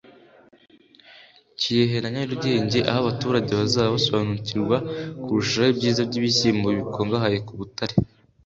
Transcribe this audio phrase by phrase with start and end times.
[1.59, 4.77] Kirehe na Nyarugenge aho abaturage bazaba basobanurirwa
[5.23, 7.95] kurushaho ibyiza by’ibishyimbo bikungahaye ku butare